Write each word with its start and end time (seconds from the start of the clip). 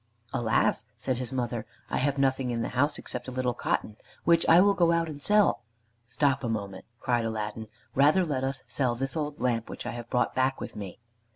"Alas!" 0.33 0.83
said 0.97 1.17
his 1.19 1.31
mother, 1.31 1.63
"I 1.87 1.97
have 1.97 2.17
nothing 2.17 2.49
in 2.49 2.63
the 2.63 2.69
house 2.69 2.97
except 2.97 3.27
a 3.27 3.31
little 3.31 3.53
cotton, 3.53 3.97
which 4.23 4.47
I 4.49 4.59
will 4.59 4.73
go 4.73 4.91
out 4.91 5.07
and 5.07 5.21
sell." 5.21 5.61
"Stop 6.07 6.43
a 6.43 6.49
moment," 6.49 6.85
cried 6.99 7.23
Aladdin, 7.23 7.67
"rather 7.93 8.25
let 8.25 8.43
us 8.43 8.63
sell 8.67 8.95
this 8.95 9.15
old 9.15 9.39
lamp 9.39 9.69
which 9.69 9.85
I 9.85 9.91
have 9.91 10.09
brought 10.09 10.33
back 10.33 10.59
with 10.59 10.75
me." 10.75 10.97